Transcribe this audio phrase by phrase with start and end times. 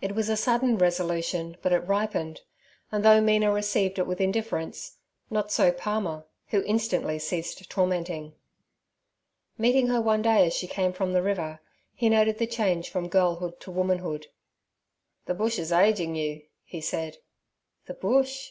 [0.00, 2.40] It was a sudden resolution, but it ripened;
[2.90, 4.96] and though Mina received it with indifference,
[5.30, 8.34] not so Palmer, who instantly ceased tormenting.
[9.56, 11.60] Meeting her one day as she came from the river,
[11.94, 14.26] he noted the change from girlhood to womanhood.
[15.26, 17.18] 'The bush is ageing you' he said.
[17.86, 18.50] 'The bush?'